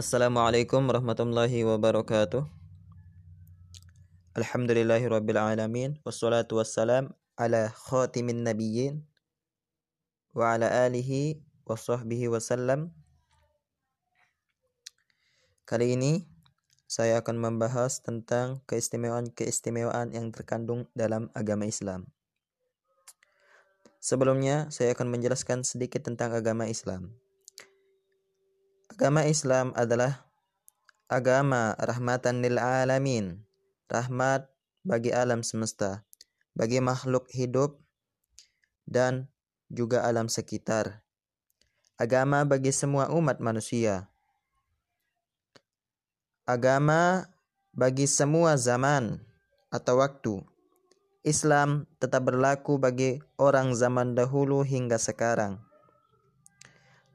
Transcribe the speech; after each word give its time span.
Assalamualaikum 0.00 0.88
warahmatullahi 0.88 1.60
wabarakatuh. 1.60 2.48
Alhamdulillahi 4.32 5.04
rabbil 5.04 5.36
alamin 5.36 6.00
wassalatu 6.08 6.56
wassalam 6.56 7.12
ala 7.36 7.68
khatimin 7.68 8.40
nabiyyin 8.40 9.04
wa 10.32 10.56
ala 10.56 10.88
alihi 10.88 11.44
wa 11.68 11.76
sahbihi 11.76 12.32
wasallam. 12.32 12.96
Kali 15.68 15.92
ini 15.92 16.24
saya 16.88 17.20
akan 17.20 17.36
membahas 17.36 18.00
tentang 18.00 18.64
keistimewaan-keistimewaan 18.72 20.16
yang 20.16 20.32
terkandung 20.32 20.88
dalam 20.96 21.28
agama 21.36 21.68
Islam. 21.68 22.08
Sebelumnya, 24.00 24.72
saya 24.72 24.96
akan 24.96 25.12
menjelaskan 25.12 25.60
sedikit 25.60 26.08
tentang 26.08 26.32
agama 26.32 26.72
Islam. 26.72 27.20
Agama 29.00 29.24
Islam 29.24 29.72
adalah 29.80 30.28
agama 31.08 31.72
rahmatan 31.80 32.44
lil 32.44 32.60
alamin, 32.60 33.40
rahmat 33.88 34.44
bagi 34.84 35.08
alam 35.08 35.40
semesta, 35.40 36.04
bagi 36.52 36.84
makhluk 36.84 37.24
hidup 37.32 37.80
dan 38.84 39.32
juga 39.72 40.04
alam 40.04 40.28
sekitar. 40.28 41.00
Agama 41.96 42.44
bagi 42.44 42.76
semua 42.76 43.08
umat 43.16 43.40
manusia. 43.40 44.12
Agama 46.44 47.24
bagi 47.72 48.04
semua 48.04 48.60
zaman 48.60 49.16
atau 49.72 50.04
waktu 50.04 50.44
Islam 51.24 51.88
tetap 51.96 52.28
berlaku 52.28 52.76
bagi 52.76 53.16
orang 53.40 53.72
zaman 53.72 54.12
dahulu 54.12 54.60
hingga 54.60 55.00
sekarang. 55.00 55.56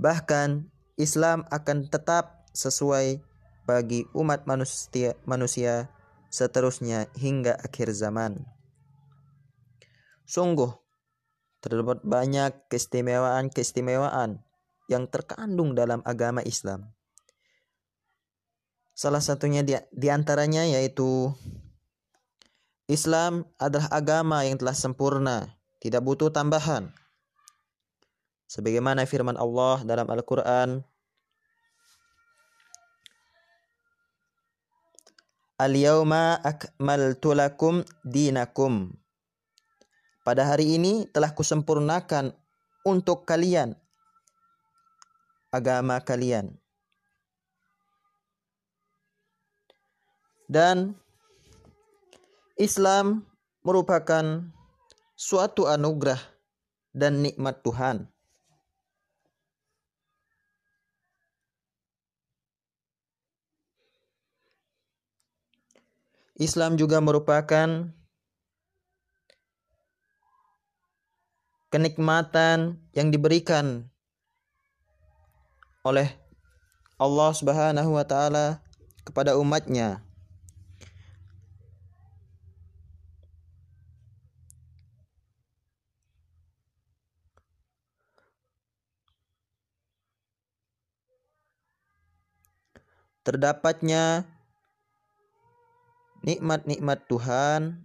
Bahkan 0.00 0.72
Islam 0.94 1.42
akan 1.50 1.90
tetap 1.90 2.46
sesuai 2.54 3.18
bagi 3.66 4.06
umat 4.14 4.46
manusia, 4.46 5.18
manusia 5.26 5.90
seterusnya 6.30 7.10
hingga 7.18 7.58
akhir 7.58 7.90
zaman. 7.94 8.46
Sungguh, 10.24 10.70
terdapat 11.58 12.04
banyak 12.06 12.70
keistimewaan-keistimewaan 12.70 14.42
yang 14.86 15.08
terkandung 15.08 15.72
dalam 15.72 16.04
agama 16.04 16.44
Islam. 16.44 16.92
Salah 18.94 19.18
satunya 19.18 19.66
di, 19.66 19.74
di 19.90 20.08
antaranya 20.12 20.62
yaitu 20.62 21.34
Islam 22.86 23.48
adalah 23.58 23.90
agama 23.90 24.46
yang 24.46 24.60
telah 24.60 24.76
sempurna, 24.76 25.58
tidak 25.82 26.04
butuh 26.04 26.30
tambahan. 26.30 26.92
Sebagaimana 28.54 29.02
firman 29.02 29.34
Allah 29.34 29.82
dalam 29.82 30.06
Al-Quran, 30.06 30.78
Al-yawma 35.58 36.38
akmaltu 36.38 37.34
lakum 37.34 37.82
dinakum. 38.06 38.94
Pada 40.22 40.46
hari 40.46 40.78
ini 40.78 41.06
telah 41.10 41.34
kusempurnakan 41.34 42.30
untuk 42.86 43.26
kalian 43.26 43.74
agama 45.50 45.98
kalian. 46.02 46.54
Dan 50.46 50.94
Islam 52.54 53.26
merupakan 53.66 54.46
suatu 55.18 55.66
anugerah 55.66 56.18
dan 56.94 57.18
nikmat 57.18 57.62
Tuhan. 57.62 58.13
Islam 66.34 66.74
juga 66.74 66.98
merupakan 66.98 67.94
kenikmatan 71.70 72.82
yang 72.90 73.14
diberikan 73.14 73.86
oleh 75.86 76.10
Allah 76.98 77.30
Subhanahu 77.30 77.94
wa 77.94 78.02
taala 78.02 78.58
kepada 79.06 79.38
umatnya. 79.38 80.02
Terdapatnya 93.22 94.33
nikmat-nikmat 96.24 97.04
Tuhan 97.06 97.84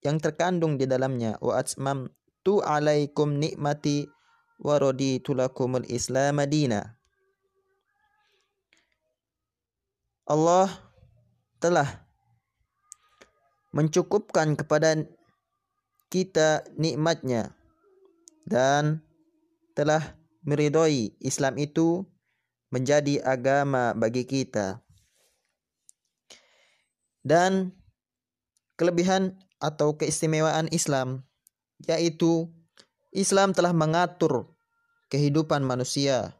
yang 0.00 0.16
terkandung 0.16 0.80
di 0.80 0.88
dalamnya 0.88 1.36
wa 1.44 1.60
atmam 1.60 2.08
tu 2.40 2.64
alaikum 2.64 3.36
nikmati 3.36 4.08
wa 4.60 4.80
raditu 4.80 5.36
lakumul 5.36 5.84
islam 5.88 6.40
madina 6.40 6.96
Allah 10.24 10.72
telah 11.60 12.04
mencukupkan 13.76 14.56
kepada 14.56 15.04
kita 16.08 16.64
nikmatnya 16.78 17.52
dan 18.46 19.02
telah 19.74 20.14
meridhoi 20.46 21.16
Islam 21.18 21.58
itu 21.58 22.06
menjadi 22.68 23.24
agama 23.24 23.96
bagi 23.96 24.22
kita. 24.28 24.83
Dan 27.24 27.72
kelebihan 28.76 29.40
atau 29.56 29.96
keistimewaan 29.96 30.68
Islam 30.68 31.24
yaitu 31.88 32.52
Islam 33.16 33.56
telah 33.56 33.72
mengatur 33.72 34.52
kehidupan 35.08 35.64
manusia 35.64 36.36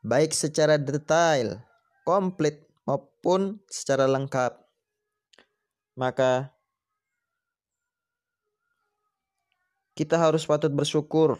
baik 0.00 0.32
secara 0.32 0.80
detail, 0.80 1.60
komplit 2.08 2.64
maupun 2.88 3.60
secara 3.68 4.08
lengkap. 4.08 4.56
Maka 5.96 6.52
kita 9.92 10.16
harus 10.16 10.48
patut 10.48 10.72
bersyukur 10.72 11.36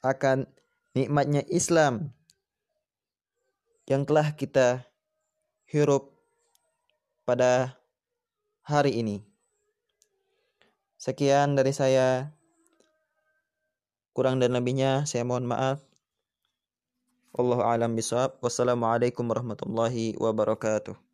akan 0.00 0.46
nikmatnya 0.94 1.42
Islam 1.50 2.14
yang 3.90 4.06
telah 4.06 4.30
kita 4.38 4.86
hirup 5.66 6.14
pada 7.26 7.79
hari 8.64 9.00
ini. 9.00 9.24
Sekian 11.00 11.56
dari 11.56 11.72
saya. 11.72 12.36
Kurang 14.12 14.42
dan 14.42 14.52
lebihnya 14.52 15.08
saya 15.08 15.24
mohon 15.24 15.48
maaf. 15.48 15.80
Allah 17.32 17.60
alam 17.62 17.94
bisawab. 17.94 18.36
Wassalamualaikum 18.42 19.24
warahmatullahi 19.24 20.18
wabarakatuh. 20.18 21.09